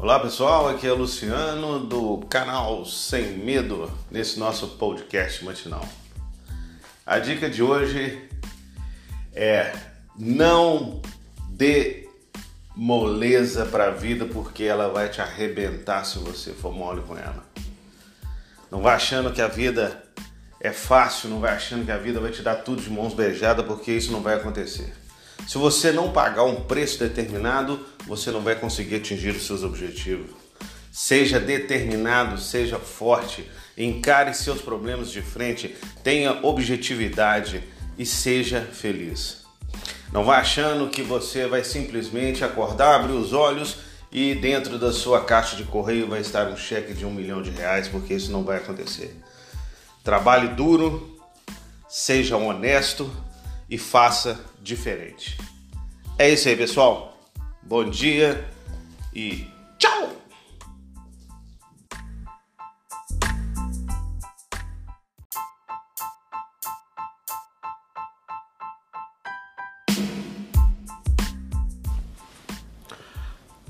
Olá 0.00 0.20
pessoal, 0.20 0.68
aqui 0.68 0.86
é 0.86 0.92
o 0.92 0.94
Luciano 0.94 1.80
do 1.80 2.18
canal 2.30 2.84
Sem 2.86 3.36
Medo, 3.36 3.90
nesse 4.08 4.38
nosso 4.38 4.68
podcast 4.76 5.44
matinal. 5.44 5.84
A 7.04 7.18
dica 7.18 7.50
de 7.50 7.64
hoje 7.64 8.28
é 9.34 9.72
não 10.16 11.02
dê 11.50 12.08
moleza 12.76 13.66
para 13.66 13.86
a 13.86 13.90
vida 13.90 14.24
porque 14.24 14.62
ela 14.62 14.88
vai 14.88 15.08
te 15.08 15.20
arrebentar 15.20 16.04
se 16.04 16.20
você 16.20 16.52
for 16.52 16.72
mole 16.72 17.02
com 17.02 17.18
ela. 17.18 17.44
Não 18.70 18.80
vai 18.80 18.94
achando 18.94 19.32
que 19.32 19.42
a 19.42 19.48
vida 19.48 20.00
é 20.60 20.70
fácil, 20.70 21.28
não 21.28 21.40
vai 21.40 21.56
achando 21.56 21.84
que 21.84 21.90
a 21.90 21.98
vida 21.98 22.20
vai 22.20 22.30
te 22.30 22.40
dar 22.40 22.54
tudo 22.54 22.80
de 22.80 22.88
mãos 22.88 23.14
beijadas 23.14 23.66
porque 23.66 23.90
isso 23.90 24.12
não 24.12 24.22
vai 24.22 24.36
acontecer. 24.36 24.94
Se 25.48 25.56
você 25.56 25.90
não 25.90 26.12
pagar 26.12 26.44
um 26.44 26.56
preço 26.56 26.98
determinado, 26.98 27.80
você 28.06 28.30
não 28.30 28.42
vai 28.42 28.54
conseguir 28.54 28.96
atingir 28.96 29.30
os 29.30 29.46
seus 29.46 29.62
objetivos. 29.62 30.30
Seja 30.92 31.40
determinado, 31.40 32.38
seja 32.38 32.78
forte, 32.78 33.50
encare 33.74 34.34
seus 34.34 34.60
problemas 34.60 35.10
de 35.10 35.22
frente, 35.22 35.74
tenha 36.04 36.38
objetividade 36.42 37.64
e 37.96 38.04
seja 38.04 38.60
feliz. 38.60 39.46
Não 40.12 40.22
vá 40.22 40.36
achando 40.36 40.90
que 40.90 41.00
você 41.00 41.46
vai 41.46 41.64
simplesmente 41.64 42.44
acordar, 42.44 42.96
abrir 42.96 43.14
os 43.14 43.32
olhos 43.32 43.78
e 44.12 44.34
dentro 44.34 44.78
da 44.78 44.92
sua 44.92 45.24
caixa 45.24 45.56
de 45.56 45.64
correio 45.64 46.08
vai 46.08 46.20
estar 46.20 46.48
um 46.48 46.58
cheque 46.58 46.92
de 46.92 47.06
um 47.06 47.10
milhão 47.10 47.40
de 47.40 47.48
reais, 47.48 47.88
porque 47.88 48.12
isso 48.12 48.30
não 48.30 48.44
vai 48.44 48.58
acontecer. 48.58 49.16
Trabalhe 50.04 50.48
duro, 50.48 51.18
seja 51.88 52.36
honesto 52.36 53.10
e 53.68 53.76
faça 53.76 54.44
diferente. 54.62 55.38
É 56.18 56.30
isso 56.30 56.48
aí, 56.48 56.56
pessoal. 56.56 57.16
Bom 57.62 57.84
dia 57.88 58.48
e 59.14 59.46
tchau! 59.78 60.10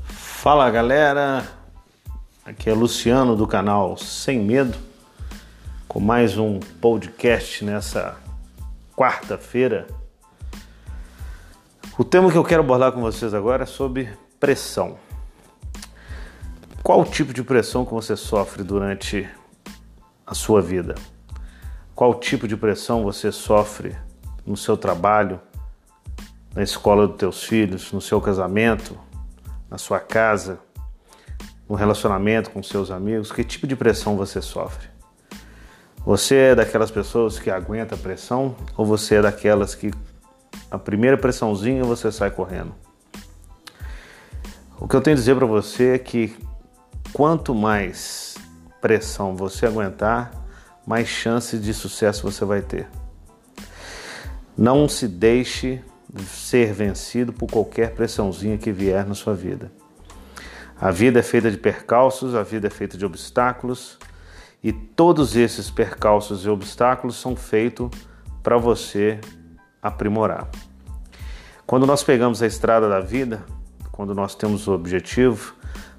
Fala 0.09 0.71
galera, 0.71 1.47
aqui 2.45 2.71
é 2.71 2.73
Luciano 2.73 3.37
do 3.37 3.47
canal 3.47 3.99
Sem 3.99 4.39
Medo, 4.39 4.79
com 5.89 5.99
mais 5.99 6.39
um 6.39 6.61
podcast 6.81 7.65
nessa 7.65 8.17
quarta-feira. 8.97 9.87
O 11.99 12.05
tema 12.05 12.31
que 12.31 12.39
eu 12.39 12.45
quero 12.45 12.63
abordar 12.63 12.93
com 12.93 13.01
vocês 13.01 13.35
agora 13.35 13.65
é 13.65 13.67
sobre 13.67 14.09
pressão. 14.39 14.97
Qual 16.81 17.01
o 17.01 17.05
tipo 17.05 17.35
de 17.35 17.43
pressão 17.43 17.85
que 17.85 17.93
você 17.93 18.17
sofre 18.17 18.63
durante 18.63 19.29
a 20.25 20.33
sua 20.33 20.63
vida? 20.63 20.95
Qual 21.97 22.15
tipo 22.15 22.47
de 22.47 22.57
pressão 22.57 23.03
você 23.03 23.33
sofre 23.33 23.97
no 24.47 24.57
seu 24.57 24.77
trabalho, 24.77 25.41
na 26.55 26.63
escola 26.63 27.09
dos 27.09 27.17
teus 27.17 27.43
filhos, 27.43 27.91
no 27.91 28.01
seu 28.01 28.21
casamento, 28.21 28.97
na 29.69 29.77
sua 29.77 29.99
casa, 29.99 30.61
no 31.69 31.75
relacionamento 31.75 32.51
com 32.51 32.63
seus 32.63 32.93
amigos? 32.93 33.33
Que 33.33 33.43
tipo 33.43 33.67
de 33.67 33.75
pressão 33.75 34.17
você 34.17 34.41
sofre? 34.41 34.87
Você 36.07 36.37
é 36.37 36.55
daquelas 36.55 36.93
pessoas 36.93 37.41
que 37.41 37.51
aguenta 37.51 37.97
a 37.97 37.99
pressão 37.99 38.55
ou 38.77 38.87
você 38.87 39.17
é 39.17 39.23
daquelas 39.23 39.75
que 39.75 39.91
a 40.71 40.79
primeira 40.79 41.17
pressãozinha 41.17 41.85
você 41.85 42.13
sai 42.13 42.31
correndo. 42.31 42.75
O 44.79 44.87
que 44.87 44.95
eu 44.95 45.01
tenho 45.01 45.17
a 45.17 45.19
dizer 45.19 45.35
para 45.35 45.47
você 45.47 45.95
é 45.95 45.99
que 45.99 46.37
quanto 47.13 47.55
mais 47.55 48.37
pressão 48.81 49.35
você 49.35 49.67
aguentar, 49.67 50.31
mais 50.87 51.09
chance 51.09 51.59
de 51.59 51.75
sucesso 51.75 52.23
você 52.23 52.45
vai 52.45 52.63
ter. 52.63 52.89
Não 54.57 54.89
se 54.89 55.09
deixe 55.09 55.83
ser 56.27 56.73
vencido 56.73 57.33
por 57.33 57.51
qualquer 57.51 57.95
pressãozinha 57.95 58.57
que 58.57 58.73
vier 58.73 59.07
na 59.07 59.15
sua 59.15 59.35
vida. 59.35 59.71
A 60.81 60.91
vida 60.91 61.19
é 61.19 61.23
feita 61.23 61.51
de 61.51 61.57
percalços, 61.57 62.35
a 62.35 62.43
vida 62.43 62.69
é 62.69 62.71
feita 62.71 62.97
de 62.97 63.05
obstáculos, 63.05 63.99
e 64.63 64.73
todos 64.73 65.37
esses 65.37 65.71
percalços 65.71 66.45
e 66.45 66.49
obstáculos 66.49 67.17
são 67.17 67.35
feitos 67.35 67.91
para 68.43 68.57
você 68.57 69.21
aprimorar. 69.83 70.49
Quando 71.67 71.87
nós 71.87 72.03
pegamos 72.03 72.43
a 72.43 72.47
estrada 72.47 72.89
da 72.89 73.01
vida, 73.01 73.45
quando 73.93 74.15
nós 74.15 74.35
temos 74.35 74.67
o 74.67 74.73
objetivo, 74.73 75.55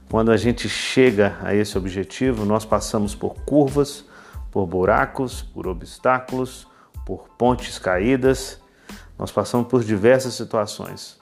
quando 0.10 0.32
a 0.32 0.38
gente 0.38 0.68
chega 0.68 1.38
a 1.44 1.54
esse 1.54 1.78
objetivo, 1.78 2.46
nós 2.46 2.66
passamos 2.66 3.14
por 3.14 3.36
curvas, 3.46 4.06
por 4.50 4.66
buracos, 4.66 5.42
por 5.42 5.68
obstáculos, 5.68 6.68
por 7.06 7.30
pontes 7.38 7.78
caídas, 7.78 8.60
nós 9.18 9.32
passamos 9.32 9.68
por 9.68 9.84
diversas 9.84 10.34
situações. 10.34 11.20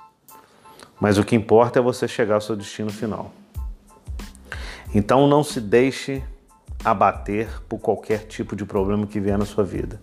Mas 1.00 1.18
o 1.18 1.24
que 1.24 1.36
importa 1.36 1.80
é 1.80 1.82
você 1.82 2.08
chegar 2.08 2.36
ao 2.36 2.42
seu 2.42 2.56
destino 2.56 2.90
final. 2.90 3.32
Então 4.94 5.28
não 5.28 5.44
se 5.44 5.60
deixe 5.60 6.24
abater 6.84 7.50
por 7.68 7.80
qualquer 7.80 8.26
tipo 8.28 8.56
de 8.56 8.66
problema 8.66 9.06
que 9.06 9.20
vier 9.20 9.38
na 9.38 9.46
sua 9.46 9.64
vida. 9.64 10.02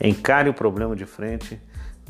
Encare 0.00 0.48
o 0.48 0.54
problema 0.54 0.96
de 0.96 1.06
frente 1.06 1.60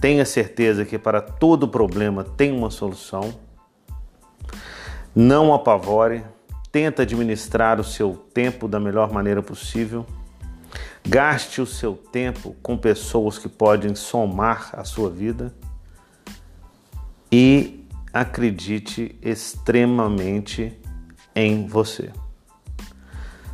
Tenha 0.01 0.25
certeza 0.25 0.84
que 0.84 0.99
para 0.99 1.21
todo 1.21 1.69
problema 1.69 2.23
tem 2.23 2.53
uma 2.53 2.71
solução. 2.71 3.34
Não 5.15 5.55
apavore, 5.55 6.23
tenta 6.71 7.03
administrar 7.03 7.81
o 7.81 7.84
seu 7.84 8.15
tempo 8.34 8.69
da 8.69 8.79
melhor 8.79 9.11
maneira 9.11 9.43
possível. 9.43 10.05
Gaste 11.09 11.61
o 11.61 11.67
seu 11.67 11.95
tempo 11.95 12.55
com 12.62 12.77
pessoas 12.77 13.39
que 13.39 13.49
podem 13.49 13.95
somar 13.95 14.71
a 14.75 14.84
sua 14.84 15.09
vida. 15.09 15.55
E 17.33 17.87
acredite 18.13 19.19
extremamente 19.23 20.78
em 21.34 21.67
você. 21.67 22.13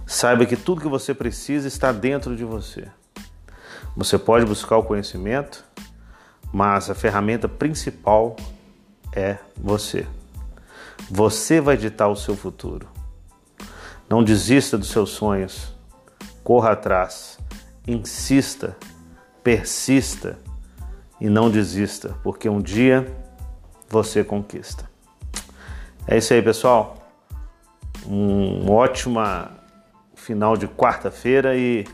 Saiba 0.07 0.45
que 0.45 0.57
tudo 0.57 0.81
que 0.81 0.89
você 0.89 1.15
precisa 1.15 1.69
está 1.69 1.93
dentro 1.93 2.37
de 2.37 2.45
você. 2.45 2.89
Você 3.97 4.19
pode 4.19 4.47
buscar 4.47 4.79
o 4.79 4.83
conhecimento, 4.83 5.65
mas 6.53 6.91
a 6.91 6.95
ferramenta 6.95 7.49
principal 7.49 8.37
é 9.15 9.39
você. 9.57 10.07
Você 11.11 11.61
vai 11.61 11.77
ditar 11.77 12.09
o 12.09 12.17
seu 12.17 12.37
futuro. 12.37 12.87
Não 14.09 14.23
desista 14.23 14.77
dos 14.77 14.91
seus 14.91 15.11
sonhos. 15.11 15.75
Corra 16.45 16.73
atrás. 16.73 17.39
Insista, 17.87 18.77
persista 19.43 20.39
e 21.21 21.29
não 21.29 21.51
desista, 21.51 22.17
porque 22.23 22.49
um 22.49 22.61
dia 22.61 23.07
você 23.89 24.23
conquista. 24.23 24.91
É 26.07 26.19
isso 26.19 26.35
aí, 26.35 26.43
pessoal. 26.43 26.99
Um 28.07 28.71
ótimo 28.71 29.21
final 30.15 30.57
de 30.57 30.69
quarta-feira 30.69 31.57
e 31.57 31.87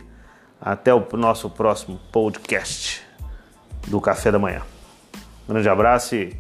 até 0.60 0.92
o 0.92 1.06
nosso 1.16 1.48
próximo 1.48 2.00
podcast 2.10 3.07
do 3.88 4.00
café 4.00 4.30
da 4.30 4.38
manhã. 4.38 4.62
Um 5.48 5.52
grande 5.52 5.68
abraço 5.68 6.14
e 6.14 6.36